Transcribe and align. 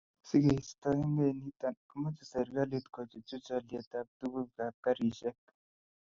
Si 0.27 0.37
keistoekei 0.43 1.31
nito 1.41 1.69
komochei 1.89 2.29
serkalit 2.31 2.85
kochuchuch 2.95 3.49
olyetab 3.57 4.07
tugukab 4.17 4.73
garisiek 4.83 5.39